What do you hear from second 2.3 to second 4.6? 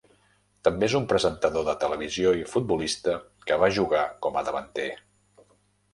i futbolista que va jugar com a